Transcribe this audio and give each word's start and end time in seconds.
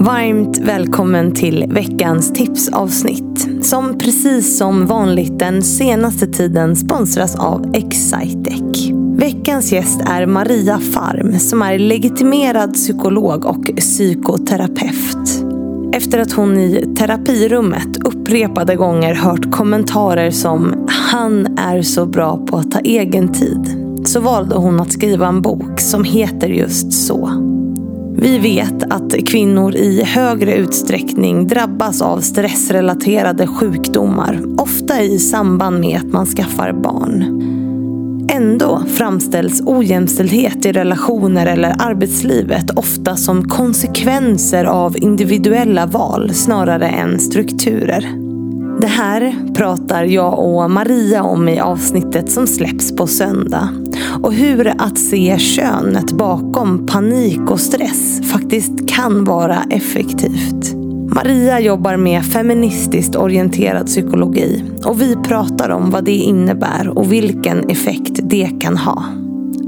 Varmt 0.00 0.58
välkommen 0.58 1.34
till 1.34 1.64
veckans 1.68 2.32
tipsavsnitt. 2.32 3.64
Som 3.64 3.98
precis 3.98 4.58
som 4.58 4.86
vanligt 4.86 5.38
den 5.38 5.62
senaste 5.62 6.26
tiden 6.26 6.76
sponsras 6.76 7.36
av 7.36 7.74
Excitec. 7.74 8.90
Veckans 9.16 9.72
gäst 9.72 10.00
är 10.06 10.26
Maria 10.26 10.78
Farm 10.78 11.38
som 11.38 11.62
är 11.62 11.78
legitimerad 11.78 12.74
psykolog 12.74 13.44
och 13.44 13.64
psykoterapeut. 13.76 15.44
Efter 15.92 16.18
att 16.18 16.32
hon 16.32 16.58
i 16.58 16.94
terapirummet 16.98 17.96
upprepade 18.04 18.76
gånger 18.76 19.14
hört 19.14 19.50
kommentarer 19.50 20.30
som 20.30 20.86
“Han 20.88 21.58
är 21.58 21.82
så 21.82 22.06
bra 22.06 22.46
på 22.46 22.56
att 22.56 22.70
ta 22.70 22.78
egen 22.78 23.32
tid” 23.32 23.80
så 24.04 24.20
valde 24.20 24.56
hon 24.56 24.80
att 24.80 24.92
skriva 24.92 25.28
en 25.28 25.42
bok 25.42 25.80
som 25.80 26.04
heter 26.04 26.48
just 26.48 26.92
så. 26.92 27.53
Vi 28.24 28.38
vet 28.38 28.92
att 28.92 29.26
kvinnor 29.26 29.74
i 29.74 30.02
högre 30.02 30.54
utsträckning 30.56 31.46
drabbas 31.46 32.02
av 32.02 32.20
stressrelaterade 32.20 33.46
sjukdomar, 33.46 34.40
ofta 34.58 35.02
i 35.02 35.18
samband 35.18 35.80
med 35.80 35.98
att 35.98 36.12
man 36.12 36.26
skaffar 36.26 36.72
barn. 36.72 37.24
Ändå 38.30 38.82
framställs 38.94 39.62
ojämställdhet 39.66 40.66
i 40.66 40.72
relationer 40.72 41.46
eller 41.46 41.76
arbetslivet 41.78 42.70
ofta 42.70 43.16
som 43.16 43.48
konsekvenser 43.48 44.64
av 44.64 44.96
individuella 44.98 45.86
val 45.86 46.34
snarare 46.34 46.88
än 46.88 47.20
strukturer. 47.20 48.08
Det 48.80 48.86
här 48.86 49.34
pratar 49.54 50.04
jag 50.04 50.38
och 50.38 50.70
Maria 50.70 51.22
om 51.22 51.48
i 51.48 51.60
avsnittet 51.60 52.32
som 52.32 52.46
släpps 52.46 52.96
på 52.96 53.06
söndag. 53.06 53.68
Och 54.22 54.32
hur 54.32 54.72
att 54.78 54.98
se 54.98 55.38
könet 55.38 56.12
bakom 56.12 56.86
panik 56.86 57.50
och 57.50 57.60
stress 57.60 58.20
faktiskt 58.32 58.88
kan 58.88 59.24
vara 59.24 59.58
effektivt. 59.70 60.74
Maria 61.14 61.60
jobbar 61.60 61.96
med 61.96 62.24
feministiskt 62.24 63.16
orienterad 63.16 63.86
psykologi 63.86 64.64
och 64.84 65.00
vi 65.00 65.16
pratar 65.16 65.70
om 65.70 65.90
vad 65.90 66.04
det 66.04 66.12
innebär 66.12 66.98
och 66.98 67.12
vilken 67.12 67.70
effekt 67.70 68.20
det 68.22 68.50
kan 68.60 68.76
ha. 68.76 69.04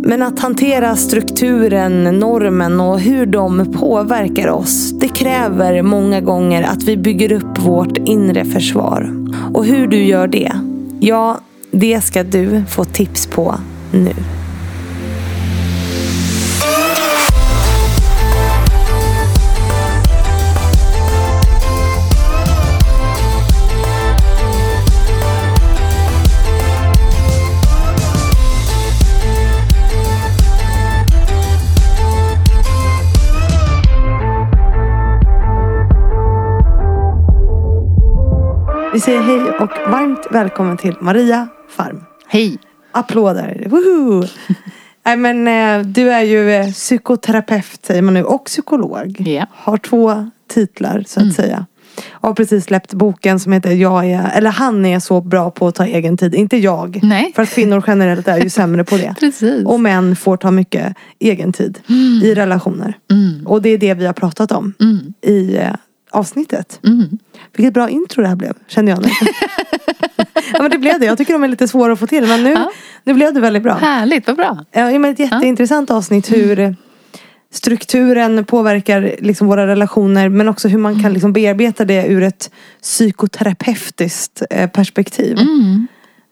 Men 0.07 0.23
att 0.23 0.41
hantera 0.41 0.97
strukturen, 0.97 2.05
normen 2.05 2.81
och 2.81 3.01
hur 3.01 3.27
de 3.27 3.73
påverkar 3.73 4.49
oss, 4.49 4.93
det 5.01 5.09
kräver 5.09 5.83
många 5.83 6.21
gånger 6.21 6.63
att 6.63 6.83
vi 6.83 6.97
bygger 6.97 7.33
upp 7.33 7.59
vårt 7.59 7.99
inre 7.99 8.45
försvar. 8.45 9.11
Och 9.55 9.65
hur 9.65 9.87
du 9.87 10.05
gör 10.05 10.29
det, 10.29 10.53
ja, 11.01 11.39
det 11.71 12.01
ska 12.01 12.23
du 12.23 12.65
få 12.69 12.85
tips 12.85 13.27
på 13.27 13.55
nu. 13.93 14.36
Vi 38.97 39.01
säger 39.01 39.21
hej 39.23 39.41
och 39.41 39.91
varmt 39.91 40.27
välkommen 40.31 40.77
till 40.77 40.95
Maria 41.01 41.49
Farm. 41.69 42.05
Hej! 42.29 42.59
Applåder! 42.93 43.67
Woho! 43.69 44.27
Nej, 45.07 45.17
men, 45.17 45.49
eh, 45.49 45.87
du 45.87 46.11
är 46.11 46.23
ju 46.23 46.51
eh, 46.53 46.71
psykoterapeut 46.73 47.81
säger 47.87 48.03
man 48.03 48.15
nu 48.15 48.25
och 48.25 48.45
psykolog. 48.45 49.21
Ja. 49.27 49.47
Har 49.53 49.77
två 49.77 50.31
titlar 50.49 51.05
så 51.07 51.21
att 51.21 51.23
Mm. 51.23 51.35
säga. 51.35 51.67
Och 52.11 52.29
har 52.29 52.35
precis 52.35 52.65
släppt 52.65 52.95
boken 52.95 53.41
som 53.41 53.53
heter 53.53 53.71
Jag 53.71 54.11
är, 54.11 54.31
eller 54.35 54.51
Han 54.51 54.87
är 54.87 55.01
så 55.01 55.21
bra 55.21 55.51
på 55.51 55.69
att 55.69 55.75
ta 55.75 55.85
egen 55.87 56.17
tid. 56.17 56.35
Inte 56.35 56.57
jag. 56.57 57.01
Nej. 57.03 57.33
För 57.37 57.43
att 57.43 57.51
kvinnor 57.51 57.85
generellt 57.87 58.29
är 58.29 58.39
ju 58.43 58.51
sämre 58.51 58.85
på 58.85 58.97
det. 58.97 59.15
Precis. 59.21 59.67
Och 59.67 59.81
män 59.81 60.17
får 60.17 60.37
ta 60.37 60.51
mycket 60.51 60.97
egen 61.19 61.53
tid 61.53 61.79
i 62.23 62.35
relationer. 62.35 62.99
Mm. 63.11 63.47
Och 63.47 63.63
det 63.63 63.69
är 63.71 63.79
det 63.79 63.95
vi 63.95 64.07
har 64.07 64.13
pratat 64.13 64.53
om 64.53 64.75
Mm. 64.81 64.99
i 65.23 65.57
eh, 65.57 65.73
avsnittet. 66.11 66.81
Mm. 66.87 67.19
Vilket 67.57 67.75
bra 67.75 67.89
intro 67.89 68.23
det 68.23 68.29
här 68.29 68.37
blev, 68.37 68.53
kände 68.67 68.91
jag 68.91 69.03
nu. 69.03 69.09
ja 70.53 70.63
men 70.63 70.71
det 70.71 70.79
blev 70.79 71.01
det. 71.01 71.07
Jag 71.07 71.19
tycker 71.19 71.33
de 71.33 71.45
är 71.45 71.49
lite 71.49 71.69
svåra 71.69 71.93
att 71.93 71.99
få 71.99 72.07
till. 72.07 72.27
Men 72.27 72.45
nu, 72.45 72.51
Ja. 72.51 72.71
nu 73.05 73.15
blev 73.15 73.35
det 73.35 73.41
väldigt 73.41 73.63
bra. 73.63 73.75
Härligt, 73.75 74.27
vad 74.27 74.37
bra. 74.37 74.65
Ja, 74.73 74.99
men 74.99 75.05
ett 75.05 75.19
jätteintressant 75.19 75.91
avsnitt 75.91 76.33
hur 76.33 76.77
strukturen 77.53 78.45
påverkar 78.45 79.15
liksom 79.19 79.47
våra 79.47 79.67
relationer. 79.67 80.29
Men 80.29 80.49
också 80.49 80.69
hur 80.69 80.79
man 80.79 81.03
kan 81.03 81.13
liksom 81.13 81.33
bearbeta 81.33 81.85
det 81.85 82.07
ur 82.07 82.23
ett 82.23 82.51
psykoterapeutiskt 82.83 84.43
eh, 84.51 84.71
perspektiv. 84.71 85.39
Mm. 85.39 85.87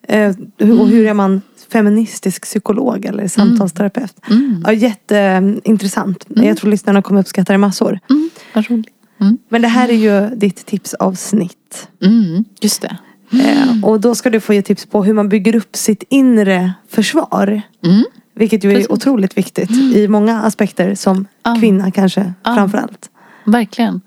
Eh, 0.09 0.81
och 0.81 0.89
hur 0.89 1.07
är 1.07 1.15
man 1.15 1.43
feministisk 1.73 2.43
psykolog 2.43 3.05
eller 3.05 3.29
samtalsterapeut? 3.29 4.15
Mm. 4.31 4.63
Ja, 4.67 4.73
jätteintressant. 4.73 6.25
Jag 6.29 6.57
tror 6.57 6.71
lyssnarna 6.71 7.03
kommer 7.03 7.21
uppskatta 7.21 7.53
det 7.53 7.59
massor. 7.59 7.99
Mm. 8.11 8.31
Vad 8.55 8.71
roligt. 8.71 8.87
Mm. 9.21 9.39
Men 9.49 9.63
det 9.63 9.69
här 9.69 9.89
är 9.89 9.97
ju 9.97 10.37
ditt 10.37 10.67
tipsavsnitt. 10.67 11.89
Mm. 12.03 12.45
Just 12.61 12.83
det. 12.83 12.97
Eh, 13.33 13.85
och 13.85 14.01
då 14.01 14.15
ska 14.15 14.31
du 14.31 14.41
få 14.41 14.55
ge 14.55 14.63
tips 14.63 14.87
på 14.87 15.05
hur 15.05 15.13
man 15.13 15.29
bygger 15.29 15.57
upp 15.57 15.77
sitt 15.77 16.05
inre 16.09 16.73
försvar. 16.89 17.63
Mm. 17.85 18.05
Vilket 18.35 18.65
ju 18.65 18.71
är 18.71 18.75
Precis. 18.75 18.91
otroligt 18.91 19.39
viktigt 19.39 19.71
i 19.71 20.09
många 20.09 20.43
aspekter 20.43 20.95
som 20.95 21.27
kvinna 21.61 21.91
kanske 21.91 22.33
framförallt. 22.45 23.11
Verkligen. 23.45 24.01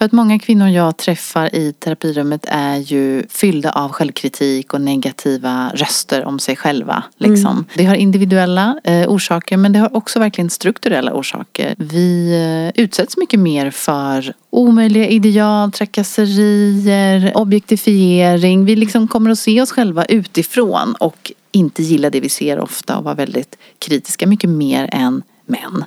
För 0.00 0.04
att 0.04 0.12
många 0.12 0.38
kvinnor 0.38 0.68
jag 0.68 0.96
träffar 0.96 1.54
i 1.54 1.72
terapirummet 1.72 2.44
är 2.48 2.76
ju 2.76 3.22
fyllda 3.28 3.70
av 3.72 3.92
självkritik 3.92 4.74
och 4.74 4.80
negativa 4.80 5.70
röster 5.74 6.24
om 6.24 6.38
sig 6.38 6.56
själva. 6.56 7.02
Liksom. 7.16 7.64
Det 7.74 7.84
har 7.84 7.94
individuella 7.94 8.80
eh, 8.84 9.08
orsaker 9.08 9.56
men 9.56 9.72
det 9.72 9.78
har 9.78 9.96
också 9.96 10.18
verkligen 10.18 10.50
strukturella 10.50 11.12
orsaker. 11.12 11.74
Vi 11.78 12.32
eh, 12.74 12.82
utsätts 12.82 13.16
mycket 13.16 13.40
mer 13.40 13.70
för 13.70 14.32
omöjliga 14.50 15.08
ideal, 15.08 15.72
trakasserier, 15.72 17.32
objektifiering. 17.34 18.64
Vi 18.64 18.76
liksom 18.76 19.08
kommer 19.08 19.30
att 19.30 19.38
se 19.38 19.62
oss 19.62 19.70
själva 19.70 20.04
utifrån 20.04 20.94
och 21.00 21.32
inte 21.52 21.82
gilla 21.82 22.10
det 22.10 22.20
vi 22.20 22.28
ser 22.28 22.60
ofta 22.60 22.98
och 22.98 23.04
vara 23.04 23.14
väldigt 23.14 23.58
kritiska 23.78 24.26
mycket 24.26 24.50
mer 24.50 24.88
än 24.92 25.22
män. 25.50 25.84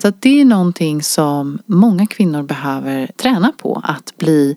Så 0.00 0.08
att 0.08 0.22
det 0.22 0.40
är 0.40 0.44
någonting 0.44 1.02
som 1.02 1.58
många 1.66 2.06
kvinnor 2.06 2.42
behöver 2.42 3.10
träna 3.16 3.52
på. 3.56 3.82
Att 3.84 4.16
bli 4.16 4.56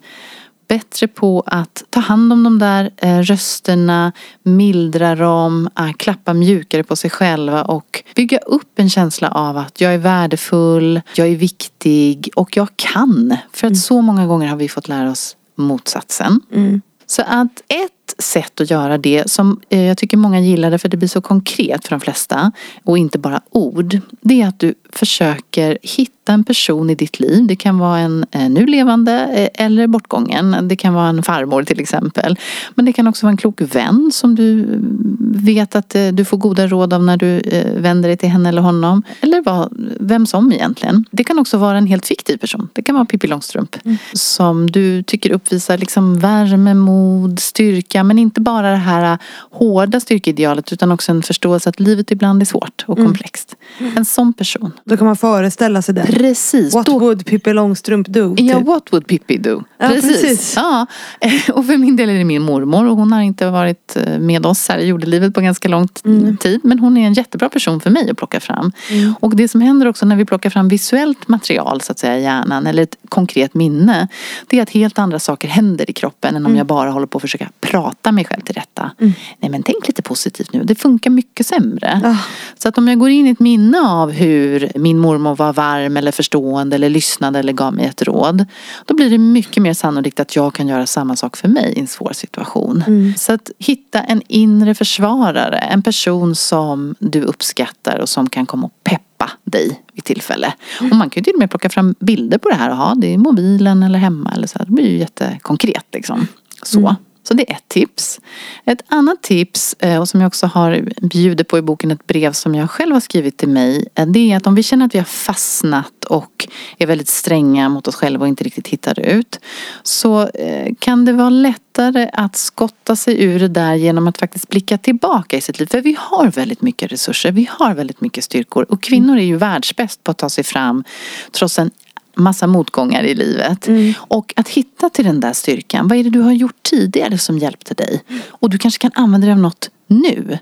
bättre 0.68 1.08
på 1.08 1.44
att 1.46 1.84
ta 1.90 2.00
hand 2.00 2.34
om 2.34 2.44
de 2.44 2.60
där 2.60 2.92
eh, 2.98 3.20
rösterna, 3.20 4.12
mildra 4.44 5.16
dem, 5.16 5.70
eh, 5.80 5.94
klappa 5.94 6.34
mjukare 6.34 6.84
på 6.84 6.96
sig 6.96 7.10
själva 7.10 7.64
och 7.64 8.04
bygga 8.16 8.38
upp 8.38 8.80
en 8.80 8.90
känsla 8.90 9.32
av 9.32 9.58
att 9.58 9.82
jag 9.82 9.94
är 9.94 9.98
värdefull, 9.98 11.02
jag 11.16 11.28
är 11.28 11.36
viktig 11.36 12.30
och 12.36 12.58
jag 12.58 12.68
kan. 12.76 13.38
För 13.54 13.68
att 13.68 13.78
så 13.78 14.02
många 14.02 14.28
gånger 14.28 14.48
har 14.48 14.58
vi 14.58 14.70
fått 14.70 14.88
lära 14.88 15.12
oss 15.12 15.36
motsatsen. 15.56 16.42
Mm. 16.54 16.82
Så 17.06 17.22
att 17.22 17.62
ett 17.68 17.92
sätt 18.20 18.62
att 18.62 18.70
göra 18.70 18.98
det 18.98 19.32
som 19.32 19.62
eh, 19.70 19.84
jag 19.84 19.98
tycker 19.98 20.18
många 20.18 20.40
gillar 20.40 20.78
för 20.78 20.90
det 20.90 20.98
blir 20.98 21.10
så 21.10 21.22
konkret 21.22 21.84
för 21.84 21.90
de 21.90 22.00
flesta 22.00 22.52
och 22.84 22.98
inte 22.98 23.20
bara 23.20 23.42
ord. 23.50 24.00
Det 24.22 24.42
är 24.42 24.48
att 24.48 24.60
du 24.60 24.74
försöker 24.90 25.78
hitta 25.82 26.17
en 26.34 26.44
person 26.44 26.90
i 26.90 26.96
ditt 26.96 27.20
liv. 27.20 27.48
Det 27.48 27.56
kan 27.56 27.78
vara 27.80 28.00
en 28.00 28.26
nu 28.50 28.66
levande 28.66 29.12
eh, 29.14 29.66
eller 29.66 29.88
bortgången. 29.88 30.68
Det 30.68 30.76
kan 30.76 30.94
vara 30.94 31.08
en 31.08 31.24
farmor 31.24 31.64
till 31.64 31.80
exempel. 31.80 32.40
Men 32.76 32.86
det 32.86 32.94
kan 32.94 33.08
också 33.08 33.26
vara 33.26 33.32
en 33.32 33.38
klok 33.38 33.62
vän 33.62 34.10
som 34.14 34.36
du 34.36 34.52
mm, 34.52 35.18
vet 35.36 35.76
att 35.76 35.96
eh, 35.96 36.08
du 36.08 36.26
får 36.26 36.38
goda 36.38 36.68
råd 36.68 36.94
av 36.94 37.04
när 37.04 37.18
du 37.18 37.40
eh, 37.40 37.82
vänder 37.82 38.10
dig 38.10 38.18
till 38.18 38.30
henne 38.30 38.50
eller 38.50 38.62
honom. 38.62 39.04
Eller 39.22 39.42
vad, 39.42 39.70
vem 40.00 40.26
som 40.26 40.52
egentligen. 40.52 41.06
Det 41.12 41.24
kan 41.24 41.40
också 41.40 41.58
vara 41.58 41.78
en 41.78 41.88
helt 41.88 42.06
fiktiv 42.06 42.38
person. 42.38 42.70
Det 42.74 42.82
kan 42.82 42.96
vara 42.96 43.06
Pippi 43.06 43.28
Långstrump. 43.28 43.76
Som 44.14 44.72
du 44.72 45.04
tycker 45.04 45.32
uppvisar 45.32 45.78
liksom 45.78 46.20
värme, 46.20 46.74
mod, 46.74 47.40
styrka. 47.40 48.04
Men 48.04 48.20
inte 48.20 48.42
bara 48.42 48.72
det 48.72 48.78
här 48.78 49.18
hårda 49.52 50.00
styrkeidealet 50.00 50.74
utan 50.74 50.92
också 50.92 51.12
en 51.12 51.24
förståelse 51.24 51.70
att 51.70 51.80
livet 51.80 52.12
ibland 52.12 52.42
är 52.42 52.46
svårt 52.46 52.84
och 52.88 52.98
komplext. 52.98 53.56
En 53.96 54.06
sån 54.06 54.34
person. 54.34 54.72
Då 54.84 54.98
kan 54.98 55.08
man 55.08 55.16
föreställa 55.16 55.82
sig 55.82 55.96
det. 55.96 56.06
Precis. 56.18 56.74
What 56.76 56.86
Då- 56.86 57.00
would 57.00 57.26
Pippi 57.26 57.54
Långstrump 57.54 58.08
do? 58.08 58.36
Ja, 58.38 58.58
typ. 58.58 58.68
what 58.68 58.84
would 58.94 59.08
Pippi 59.08 59.38
do? 59.38 59.64
Ja, 59.78 59.88
precis. 59.88 60.54
Ja. 60.56 60.86
Och 61.54 61.66
för 61.66 61.78
min 61.78 61.96
del 61.96 62.10
är 62.10 62.14
det 62.18 62.24
min 62.24 62.42
mormor 62.42 62.88
och 62.90 62.96
hon 62.98 63.12
har 63.12 63.22
inte 63.22 63.50
varit 63.50 63.96
eh, 63.98 64.20
med 64.20 64.46
oss 64.46 64.70
här 64.70 64.78
i 64.78 64.86
jordelivet 64.86 65.34
på 65.34 65.42
ganska 65.42 65.68
lång 65.70 65.88
Mm. 66.06 66.38
tid. 66.38 66.60
Men 66.64 66.80
hon 66.80 66.98
är 66.98 67.08
en 67.08 67.14
jättebra 67.14 67.50
person 67.50 67.80
för 67.82 67.90
mig 67.90 68.10
att 68.10 68.18
plocka 68.18 68.40
fram. 68.40 68.72
Och 69.20 69.36
det 69.36 69.48
som 69.48 69.62
händer 69.62 69.88
också 69.88 70.06
när 70.06 70.16
vi 70.16 70.26
plockar 70.26 70.50
fram 70.50 70.68
visuellt 70.68 71.28
material 71.28 71.82
så 71.82 71.92
att 71.92 72.00
säga 72.00 72.18
i 72.20 72.24
hjärnan 72.24 72.68
eller 72.68 72.84
ett 72.84 72.96
konkret 73.10 73.54
minne. 73.54 74.08
Det 74.48 74.58
är 74.58 74.62
att 74.64 74.70
helt 74.70 75.00
andra 75.00 75.20
saker 75.20 75.48
händer 75.48 75.90
i 75.90 75.94
kroppen 75.94 76.36
än 76.36 76.46
om 76.46 76.46
Mm. 76.46 76.58
jag 76.58 76.68
bara 76.68 76.92
håller 76.92 77.08
på 77.08 77.18
att 77.18 77.22
försöka 77.22 77.50
prata 77.62 78.12
mig 78.12 78.26
själv 78.26 78.42
till 78.42 78.56
rätta. 78.56 78.92
Nej 79.40 79.50
men 79.52 79.64
tänk 79.64 79.88
lite 79.88 80.02
positivt 80.02 80.54
nu. 80.54 80.64
Det 80.64 80.76
funkar 80.76 81.10
mycket 81.10 81.46
sämre. 81.48 82.02
Ah. 82.06 82.16
Så 82.58 82.70
att 82.70 82.78
om 82.78 82.88
jag 82.88 83.00
går 83.00 83.10
in 83.10 83.28
i 83.28 83.30
ett 83.30 83.40
minne 83.40 83.80
av 83.82 84.12
hur 84.12 84.72
min 84.76 84.98
mormor 85.00 85.36
var 85.36 85.54
varm 85.54 85.98
eller 85.98 86.07
eller 86.08 86.12
förstående 86.12 86.76
eller 86.76 86.90
lyssnade 86.90 87.40
eller 87.40 87.54
gav 87.54 87.74
mig 87.74 87.86
ett 87.86 88.02
råd. 88.02 88.46
Då 88.86 88.96
blir 88.96 89.10
det 89.10 89.18
mycket 89.18 89.64
mer 89.64 89.74
sannolikt 89.74 90.20
att 90.20 90.36
jag 90.36 90.54
kan 90.54 90.68
göra 90.68 90.86
samma 90.86 91.16
sak 91.16 91.38
för 91.38 91.48
mig 91.48 91.74
i 91.76 91.80
en 91.80 91.88
svår 91.88 92.14
situation. 92.14 92.84
Mm. 92.88 93.14
Så 93.18 93.34
att 93.34 93.52
hitta 93.60 94.02
en 94.02 94.22
inre 94.28 94.76
försvarare, 94.76 95.58
en 95.58 95.82
person 95.82 96.36
som 96.36 96.96
du 97.00 97.22
uppskattar 97.22 98.00
och 98.00 98.10
som 98.10 98.30
kan 98.30 98.46
komma 98.46 98.66
och 98.66 98.84
peppa 98.84 99.32
dig 99.44 99.82
vid 99.94 100.04
tillfälle. 100.04 100.54
Mm. 100.80 100.92
Och 100.92 100.98
man 100.98 101.10
kan 101.10 101.22
ju 101.22 101.24
till 101.24 101.34
och 101.34 101.40
med 101.40 101.50
plocka 101.50 101.70
fram 101.70 101.96
bilder 102.00 102.38
på 102.38 102.50
det 102.50 102.56
här 102.56 102.70
och 102.70 102.78
ha 102.78 102.96
det 102.96 103.08
i 103.08 103.18
mobilen 103.18 103.84
eller 103.84 104.00
hemma 104.00 104.32
eller 104.36 104.48
så. 104.48 104.60
Det 104.60 104.72
blir 104.72 104.90
ju 104.90 104.98
jättekonkret 104.98 105.86
liksom. 105.92 106.28
Så. 106.64 106.80
Mm. 106.80 106.96
Så 107.28 107.34
det 107.34 107.52
är 107.52 107.56
ett 107.56 107.68
tips. 107.68 108.20
Ett 108.66 108.82
annat 108.88 109.24
tips, 109.24 109.76
eh, 109.80 110.00
och 110.00 110.10
som 110.10 110.22
jag 110.22 110.28
också 110.28 110.48
har 110.48 110.90
bjudit 111.02 111.48
på 111.48 111.58
i 111.58 111.62
boken 111.62 111.92
ett 111.92 112.08
brev 112.08 112.32
som 112.34 112.56
jag 112.56 112.70
själv 112.70 112.94
har 112.94 113.00
skrivit 113.00 113.38
till 113.38 113.50
mig. 113.50 113.88
Eh, 113.96 114.06
det 114.06 114.32
är 114.32 114.38
att 114.38 114.48
om 114.48 114.56
vi 114.56 114.64
känner 114.64 114.86
att 114.86 114.96
vi 114.96 115.00
har 115.00 115.06
fastnat 115.06 116.06
och 116.06 116.48
är 116.78 116.88
väldigt 116.88 117.08
stränga 117.08 117.70
mot 117.70 117.88
oss 117.88 117.96
själva 117.96 118.22
och 118.22 118.28
inte 118.28 118.44
riktigt 118.44 118.68
hittar 118.68 119.00
ut. 119.00 119.40
Så 119.84 120.28
eh, 120.28 120.74
kan 120.80 121.06
det 121.06 121.14
vara 121.14 121.30
lättare 121.30 122.10
att 122.14 122.36
skotta 122.36 122.96
sig 122.96 123.24
ur 123.24 123.40
det 123.40 123.48
där 123.48 123.76
genom 123.76 124.08
att 124.08 124.18
faktiskt 124.18 124.50
blicka 124.50 124.78
tillbaka 124.78 125.38
i 125.38 125.42
sitt 125.42 125.60
liv. 125.60 125.66
För 125.66 125.82
vi 125.82 125.98
har 126.00 126.28
väldigt 126.28 126.62
mycket 126.62 126.92
resurser, 126.92 127.32
vi 127.32 127.50
har 127.52 127.74
väldigt 127.74 128.02
mycket 128.02 128.24
styrkor. 128.24 128.66
Och 128.70 128.84
kvinnor 128.84 129.18
är 129.18 129.26
ju 129.26 129.38
världsbäst 129.38 130.04
på 130.04 130.12
att 130.12 130.18
ta 130.18 130.30
sig 130.30 130.44
fram 130.44 130.84
trots 131.32 131.60
en 131.60 131.72
massa 132.18 132.48
motgångar 132.48 133.04
i 133.04 133.16
livet. 133.16 133.68
Mm. 133.68 133.94
Och 133.98 134.34
att 134.36 134.50
hitta 134.50 134.90
till 134.90 135.06
den 135.06 135.20
där 135.20 135.34
styrkan. 135.34 135.88
Vad 135.88 135.98
är 135.98 136.04
det 136.04 136.10
du 136.10 136.22
har 136.22 136.32
gjort 136.32 136.64
tidigare 136.64 137.18
som 137.18 137.38
hjälpte 137.38 137.74
dig? 137.74 138.04
Och 138.30 138.50
du 138.50 138.58
kanske 138.58 138.80
kan 138.80 138.92
använda 138.96 139.26
dig 139.26 139.32
av 139.32 139.40
något 139.40 139.70
nu. 139.88 140.38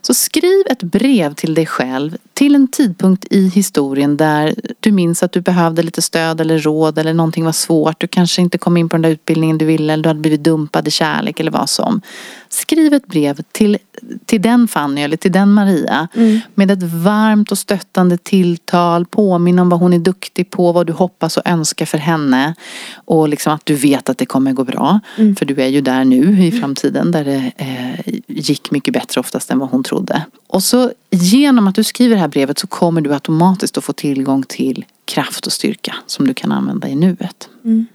Så 0.00 0.14
skriv 0.14 0.62
ett 0.70 0.82
brev 0.82 1.34
till 1.34 1.54
dig 1.54 1.66
själv 1.66 2.16
till 2.34 2.54
en 2.54 2.68
tidpunkt 2.68 3.24
i 3.30 3.48
historien 3.48 4.16
där 4.16 4.54
du 4.80 4.92
minns 4.92 5.22
att 5.22 5.32
du 5.32 5.40
behövde 5.40 5.82
lite 5.82 6.02
stöd 6.02 6.40
eller 6.40 6.58
råd 6.58 6.98
eller 6.98 7.14
någonting 7.14 7.44
var 7.44 7.52
svårt. 7.52 8.00
Du 8.00 8.06
kanske 8.06 8.42
inte 8.42 8.58
kom 8.58 8.76
in 8.76 8.88
på 8.88 8.96
den 8.96 9.02
där 9.02 9.10
utbildningen 9.10 9.58
du 9.58 9.64
ville 9.64 9.92
eller 9.92 10.02
du 10.02 10.08
hade 10.08 10.20
blivit 10.20 10.44
dumpad 10.44 10.88
i 10.88 10.90
kärlek 10.90 11.40
eller 11.40 11.50
vad 11.50 11.70
som. 11.70 12.00
Skriv 12.48 12.94
ett 12.94 13.06
brev 13.06 13.42
till, 13.52 13.78
till 14.26 14.42
den 14.42 14.68
Fanny 14.68 15.00
eller 15.02 15.16
till 15.16 15.32
den 15.32 15.52
Maria 15.52 16.08
mm. 16.14 16.40
med 16.54 16.70
ett 16.70 16.82
varmt 16.82 17.52
och 17.52 17.58
stöttande 17.58 18.18
tilltal. 18.18 19.06
Påminn 19.06 19.58
om 19.58 19.68
vad 19.68 19.80
hon 19.80 19.92
är 19.92 19.98
duktig 19.98 20.50
på, 20.50 20.72
vad 20.72 20.86
du 20.86 20.92
hoppas 20.92 21.36
och 21.36 21.46
önskar 21.46 21.86
för 21.86 21.98
henne. 21.98 22.54
Och 22.94 23.28
liksom 23.28 23.52
att 23.52 23.66
du 23.66 23.74
vet 23.74 24.08
att 24.08 24.18
det 24.18 24.26
kommer 24.26 24.52
gå 24.52 24.64
bra. 24.64 25.00
Mm. 25.18 25.36
För 25.36 25.46
du 25.46 25.62
är 25.62 25.68
ju 25.68 25.80
där 25.80 26.04
nu 26.04 26.44
i 26.44 26.52
framtiden 26.52 27.10
där 27.10 27.24
det 27.24 27.52
eh, 27.56 28.14
gick 28.26 28.70
mycket 28.70 28.81
bättre 28.90 29.20
oftast 29.20 29.50
än 29.50 29.58
vad 29.58 29.70
hon 29.70 29.82
trodde. 29.82 30.24
Och 30.46 30.62
så 30.62 30.92
genom 31.10 31.68
att 31.68 31.74
du 31.74 31.84
skriver 31.84 32.14
det 32.14 32.20
här 32.20 32.28
brevet 32.28 32.58
så 32.58 32.66
kommer 32.66 33.00
du 33.00 33.14
automatiskt 33.14 33.78
att 33.78 33.84
få 33.84 33.92
tillgång 33.92 34.42
till 34.42 34.84
kraft 35.04 35.46
och 35.46 35.52
styrka 35.52 35.94
som 36.06 36.26
du 36.26 36.34
kan 36.34 36.52
använda 36.52 36.88
i 36.88 36.94
nuet. 36.94 37.48
Mm. 37.64 37.86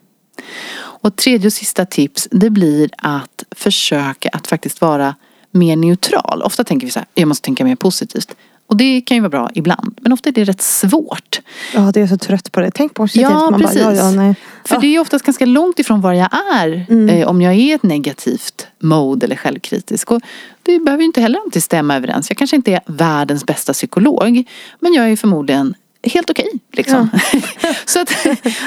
Och 0.78 1.16
tredje 1.16 1.48
och 1.48 1.54
sista 1.54 1.86
tips 1.86 2.28
det 2.32 2.50
blir 2.50 2.90
att 2.98 3.44
försöka 3.52 4.30
att 4.30 4.48
faktiskt 4.48 4.82
vara 4.82 5.16
mer 5.52 5.76
neutral. 5.76 6.42
Ofta 6.42 6.64
tänker 6.64 6.88
vi 6.88 6.92
så 6.92 7.00
här, 7.00 7.08
jag 7.14 7.28
måste 7.28 7.46
tänka 7.46 7.66
mer 7.66 7.76
positivt. 7.76 8.36
Och 8.68 8.78
det 8.78 9.02
kan 9.02 9.18
ju 9.18 9.22
vara 9.22 9.30
bra 9.30 9.50
ibland. 9.54 10.00
Men 10.02 10.14
ofta 10.14 10.30
är 10.30 10.34
det 10.34 10.44
rätt 10.44 10.62
svårt. 10.62 11.42
Ja, 11.74 11.92
det 11.94 12.02
är 12.02 12.08
så 12.08 12.18
trött 12.18 12.52
på 12.52 12.60
det. 12.60 12.72
Tänk 12.72 12.94
positivt. 12.94 13.22
Ja, 13.22 13.50
man 13.50 13.62
precis. 13.62 13.84
Bara, 13.84 13.96
ja, 13.96 14.12
ja. 14.12 14.34
För 14.66 14.76
ja. 14.76 14.80
det 14.82 14.96
är 14.96 15.00
oftast 15.00 15.26
ganska 15.26 15.46
långt 15.46 15.80
ifrån 15.80 16.02
var 16.02 16.14
jag 16.14 16.30
är. 16.56 16.86
Mm. 16.90 17.10
Eh, 17.10 17.28
om 17.28 17.42
jag 17.42 17.54
är 17.54 17.58
i 17.58 17.72
ett 17.72 17.84
negativt 17.84 18.68
mode 18.80 19.26
eller 19.26 19.36
självkritisk. 19.36 20.12
Och 20.12 20.22
det 20.64 20.80
behöver 20.80 21.02
ju 21.02 21.06
inte 21.06 21.22
heller 21.22 21.40
alltid 21.40 21.64
stämma 21.64 21.96
överens. 21.96 22.30
Jag 22.30 22.38
kanske 22.38 22.56
inte 22.56 22.72
är 22.72 22.82
världens 22.86 23.46
bästa 23.46 23.74
psykolog. 23.74 24.44
Men 24.80 24.94
jag 24.94 25.12
är 25.12 25.16
förmodligen 25.16 25.76
helt 26.04 26.30
okej. 26.30 26.46
Okay, 26.46 26.60
liksom. 26.72 27.10
Ja. 27.62 27.74
så 27.86 28.00
att 28.02 28.12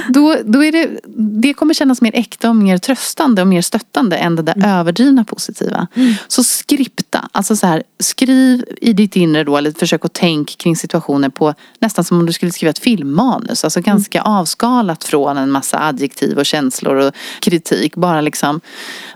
då, 0.08 0.36
då 0.44 0.64
är 0.64 0.72
det, 0.72 1.00
det 1.16 1.54
kommer 1.54 1.74
kännas 1.74 2.02
mer 2.02 2.14
äkta 2.14 2.48
och 2.48 2.56
mer 2.56 2.78
tröstande 2.78 3.42
och 3.42 3.48
mer 3.48 3.62
stöttande 3.62 4.16
än 4.16 4.36
det 4.36 4.42
där 4.42 4.56
mm. 4.56 4.70
överdrivna 4.70 5.24
positiva. 5.24 5.86
Mm. 5.94 6.14
Så 6.28 6.44
skripta, 6.44 7.28
alltså 7.32 7.56
så 7.56 7.66
här, 7.66 7.82
skriv 7.98 8.64
i 8.80 8.92
ditt 8.92 9.16
inre 9.16 9.44
då, 9.44 9.56
eller 9.56 9.72
försök 9.72 10.04
att 10.04 10.12
tänka 10.12 10.54
kring 10.56 10.76
situationen 10.76 11.30
på 11.30 11.54
nästan 11.78 12.04
som 12.04 12.18
om 12.18 12.26
du 12.26 12.32
skulle 12.32 12.52
skriva 12.52 12.70
ett 12.70 12.78
filmmanus. 12.78 13.64
Alltså 13.64 13.78
mm. 13.78 13.84
ganska 13.84 14.20
mm. 14.20 14.32
avskalat 14.32 15.04
från 15.04 15.36
en 15.36 15.50
massa 15.50 15.78
adjektiv 15.86 16.38
och 16.38 16.46
känslor 16.46 16.96
och 16.96 17.14
kritik. 17.40 17.96
Bara 17.96 18.20
liksom 18.20 18.60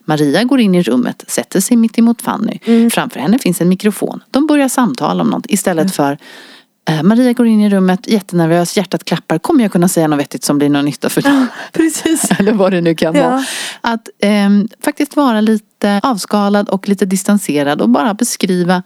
Maria 0.05 0.45
går 0.45 0.61
in 0.61 0.75
i 0.75 0.83
rummet, 0.83 1.25
sätter 1.27 1.61
sig 1.61 1.77
mitt 1.77 1.99
emot 1.99 2.23
Fanny. 2.23 2.59
Mm. 2.65 2.91
Framför 2.91 3.21
henne 3.21 3.39
finns 3.39 3.61
en 3.61 3.69
mikrofon. 3.69 4.23
De 4.31 4.47
börjar 4.47 4.69
samtala 4.69 5.23
om 5.23 5.31
något 5.31 5.47
istället 5.49 5.95
för 5.95 6.19
Maria 7.03 7.33
går 7.33 7.47
in 7.47 7.61
i 7.61 7.71
rummet 7.71 8.09
jättenervös, 8.09 8.77
hjärtat 8.77 9.05
klappar. 9.05 9.39
Kommer 9.39 9.63
jag 9.63 9.73
kunna 9.73 9.89
säga 9.89 10.09
något 10.09 10.19
vettigt 10.19 10.45
som 10.45 10.59
blir 10.59 10.69
någon 10.69 10.85
nytta 10.85 11.09
för 11.09 11.23
dig? 11.23 11.47
precis. 11.73 12.31
Eller 12.39 12.53
vad 12.53 12.73
det 12.73 12.81
nu 12.81 12.95
kan 12.95 13.15
ja. 13.15 13.29
vara. 13.29 13.45
Att 13.81 14.09
eh, 14.19 14.51
faktiskt 14.81 15.17
vara 15.17 15.41
lite 15.41 16.01
avskalad 16.03 16.69
och 16.69 16.89
lite 16.89 17.05
distanserad 17.07 17.81
och 17.81 17.89
bara 17.89 18.15
beskriva 18.15 18.83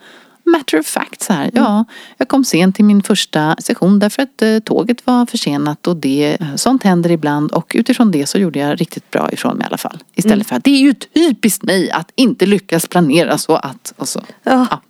matter 0.49 0.79
of 0.79 0.87
fact 0.87 1.23
så 1.23 1.33
här. 1.33 1.43
Mm. 1.43 1.65
Ja, 1.65 1.85
jag 2.17 2.29
kom 2.29 2.45
sent 2.45 2.77
till 2.77 2.85
min 2.85 3.03
första 3.03 3.57
session 3.59 3.99
därför 3.99 4.23
att 4.23 4.43
eh, 4.43 4.59
tåget 4.59 5.07
var 5.07 5.27
försenat 5.27 5.87
och 5.87 5.97
det, 5.97 6.37
eh, 6.41 6.55
sånt 6.57 6.83
händer 6.83 7.11
ibland 7.11 7.53
och 7.53 7.73
utifrån 7.75 8.11
det 8.11 8.27
så 8.27 8.39
gjorde 8.39 8.59
jag 8.59 8.81
riktigt 8.81 9.11
bra 9.11 9.33
ifrån 9.33 9.57
mig 9.57 9.65
i 9.65 9.67
alla 9.67 9.79
fall. 9.79 9.99
Istället 10.15 10.35
mm. 10.35 10.45
för 10.45 10.57
att 10.57 10.65
det 10.65 10.71
är 10.71 10.81
ju 10.81 10.95
typiskt 10.95 11.63
mig 11.63 11.91
att 11.91 12.11
inte 12.15 12.47
lyckas 12.47 12.87
planera 12.87 13.39
så 13.39 13.57
att 13.57 13.95
och 13.97 14.09
så. 14.09 14.21
Ja, 14.43 14.67
ja. 14.71 14.81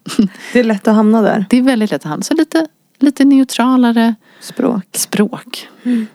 Det 0.52 0.60
är 0.60 0.64
lätt 0.64 0.88
att 0.88 0.94
hamna 0.94 1.22
där. 1.22 1.46
Det 1.50 1.58
är 1.58 1.62
väldigt 1.62 1.90
lätt 1.90 2.04
att 2.04 2.10
hamna. 2.10 2.22
Så 2.22 2.34
lite 2.34 2.66
lite 2.98 3.24
neutralare 3.24 4.14
språk. 4.40 4.82
språk. 4.92 5.68
Mm. 5.84 6.06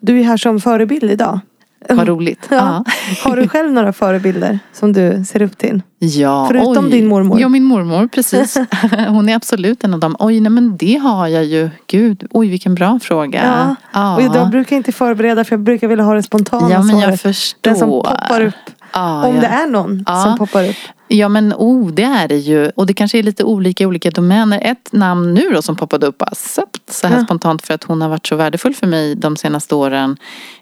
Du 0.00 0.20
är 0.20 0.24
här 0.24 0.36
som 0.36 0.60
förebild 0.60 1.10
idag. 1.10 1.40
Vad 1.88 2.08
roligt. 2.08 2.46
Ja. 2.50 2.56
Ja. 2.56 2.84
Har 3.30 3.36
du 3.36 3.48
själv 3.48 3.72
några 3.72 3.92
förebilder 3.92 4.58
som 4.72 4.92
du 4.92 5.24
ser 5.24 5.42
upp 5.42 5.58
till? 5.58 5.82
Ja, 5.98 6.46
Förutom 6.48 6.84
oj. 6.84 6.90
din 6.90 7.06
mormor. 7.08 7.40
Ja, 7.40 7.48
min 7.48 7.64
mormor, 7.64 8.06
precis. 8.06 8.56
Hon 9.08 9.28
är 9.28 9.36
absolut 9.36 9.84
en 9.84 9.94
av 9.94 10.00
dem. 10.00 10.16
Oj, 10.18 10.40
nej 10.40 10.50
men 10.50 10.76
det 10.76 10.96
har 10.96 11.28
jag 11.28 11.44
ju. 11.44 11.70
Gud, 11.86 12.26
oj 12.30 12.48
vilken 12.48 12.74
bra 12.74 12.98
fråga. 13.02 13.44
Ja. 13.44 13.76
ja. 13.92 14.16
Och 14.16 14.36
jag 14.36 14.50
brukar 14.50 14.76
inte 14.76 14.92
förbereda 14.92 15.44
för 15.44 15.52
jag 15.52 15.60
brukar 15.60 15.88
vilja 15.88 16.04
ha 16.04 16.14
det 16.14 16.22
spontana 16.22 16.70
Ja, 16.70 16.82
men 16.82 16.94
jag 16.98 17.02
svaret. 17.04 17.20
förstår. 17.20 17.70
Den 17.70 17.76
som 17.78 17.88
poppar 17.88 18.40
upp. 18.40 18.54
Ah, 18.90 19.26
Om 19.26 19.34
ja. 19.34 19.40
det 19.40 19.46
är 19.46 19.66
någon 19.66 20.04
ja. 20.06 20.24
som 20.24 20.38
poppar 20.38 20.68
upp. 20.68 20.76
Ja 21.08 21.28
men 21.28 21.54
oh, 21.54 21.90
det 21.90 22.02
är 22.02 22.28
det 22.28 22.36
ju. 22.36 22.70
Och 22.70 22.86
det 22.86 22.94
kanske 22.94 23.18
är 23.18 23.22
lite 23.22 23.44
olika 23.44 23.84
i 23.84 23.86
olika 23.86 24.10
domäner. 24.10 24.60
Ett 24.62 24.92
namn 24.92 25.34
nu 25.34 25.50
då 25.54 25.62
som 25.62 25.76
poppade 25.76 26.06
upp 26.06 26.22
så 26.32 27.06
här 27.06 27.16
ja. 27.16 27.24
spontant 27.24 27.66
för 27.66 27.74
att 27.74 27.84
hon 27.84 28.02
har 28.02 28.08
varit 28.08 28.26
så 28.26 28.36
värdefull 28.36 28.74
för 28.74 28.86
mig 28.86 29.14
de 29.14 29.36
senaste 29.36 29.74
åren 29.74 30.16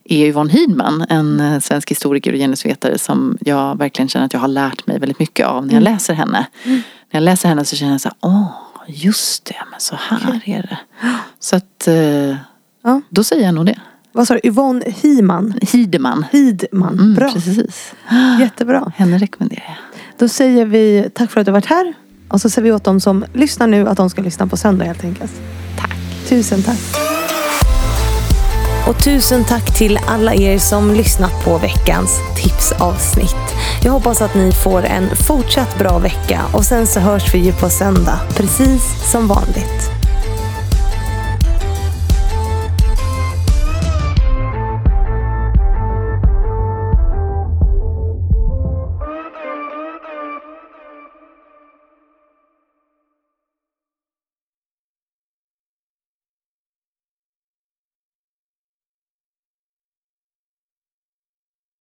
är 0.04 0.26
Yvonne 0.26 0.52
Hiedman, 0.52 1.06
en 1.08 1.40
eh, 1.40 1.60
svensk 1.60 1.90
historiker 1.90 2.32
och 2.32 2.38
genusvetare 2.38 2.98
som 2.98 3.38
jag 3.40 3.78
verkligen 3.78 4.08
känner 4.08 4.26
att 4.26 4.32
jag 4.32 4.40
har 4.40 4.48
lärt 4.48 4.86
mig 4.86 4.98
väldigt 4.98 5.18
mycket 5.18 5.46
av 5.46 5.66
när 5.66 5.74
jag 5.74 5.82
mm. 5.82 5.92
läser 5.92 6.14
henne. 6.14 6.46
Mm. 6.64 6.76
När 7.10 7.20
jag 7.20 7.22
läser 7.22 7.48
henne 7.48 7.64
så 7.64 7.76
känner 7.76 7.92
jag 7.92 8.00
så 8.00 8.08
här, 8.08 8.16
åh, 8.20 8.50
just 8.86 9.44
det, 9.44 9.56
men 9.70 9.80
så 9.80 9.96
här 9.98 10.40
är 10.44 10.62
det. 10.62 10.78
Så 11.40 11.56
att, 11.56 11.88
eh, 11.88 12.36
ja. 12.82 13.00
då 13.08 13.24
säger 13.24 13.44
jag 13.44 13.54
nog 13.54 13.66
det. 13.66 13.78
Vad 14.18 14.26
sa 14.26 14.34
du? 14.34 14.40
Yvonne 14.42 14.84
Himan? 14.86 15.54
Hideman. 15.62 16.24
Hidman. 16.32 16.92
Mm, 16.92 17.14
Bra. 17.14 17.32
Precis. 17.32 17.92
Jättebra. 18.40 18.92
Henne 18.96 19.18
rekommenderar 19.18 19.64
jag. 19.66 20.00
Då 20.18 20.28
säger 20.28 20.66
vi 20.66 21.10
tack 21.14 21.30
för 21.30 21.40
att 21.40 21.46
du 21.46 21.52
varit 21.52 21.66
här. 21.66 21.94
Och 22.28 22.40
så 22.40 22.50
säger 22.50 22.64
vi 22.64 22.72
åt 22.72 22.84
de 22.84 23.00
som 23.00 23.24
lyssnar 23.32 23.66
nu 23.66 23.88
att 23.88 23.96
de 23.96 24.10
ska 24.10 24.22
lyssna 24.22 24.46
på 24.46 24.56
söndag 24.56 24.84
helt 24.84 25.04
enkelt. 25.04 25.32
Tack. 25.80 25.96
Tusen 26.28 26.62
tack. 26.62 26.78
Och 28.88 29.04
tusen 29.04 29.44
tack 29.44 29.78
till 29.78 29.98
alla 30.08 30.34
er 30.34 30.58
som 30.58 30.94
lyssnat 30.94 31.44
på 31.44 31.58
veckans 31.58 32.10
tipsavsnitt. 32.42 33.54
Jag 33.84 33.92
hoppas 33.92 34.22
att 34.22 34.34
ni 34.34 34.52
får 34.52 34.84
en 34.84 35.16
fortsatt 35.16 35.78
bra 35.78 35.98
vecka 35.98 36.40
och 36.52 36.64
sen 36.64 36.86
så 36.86 37.00
hörs 37.00 37.34
vi 37.34 37.38
ju 37.38 37.52
på 37.52 37.68
söndag, 37.68 38.20
precis 38.36 39.10
som 39.12 39.28
vanligt. 39.28 39.97